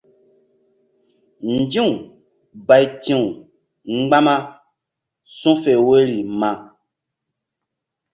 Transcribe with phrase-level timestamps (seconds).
[1.55, 1.89] Nzi̧w
[2.67, 3.23] bayti̧w
[3.97, 4.35] mgbama
[5.37, 6.51] su̧fe woyri ma.